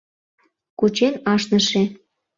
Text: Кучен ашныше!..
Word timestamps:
Кучен 0.79 1.13
ашныше!.. 1.33 1.83